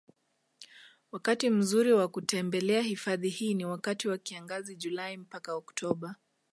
Wakati 1.11 1.49
mzuri 1.49 1.93
wa 1.93 2.07
kutembelea 2.07 2.81
hifadhi 2.81 3.29
hii 3.29 3.53
ni 3.53 3.65
wakati 3.65 4.07
wa 4.07 4.17
kiangazi 4.17 4.75
Julai 4.75 5.17
mpaka 5.17 5.55
Octoba 5.55 6.15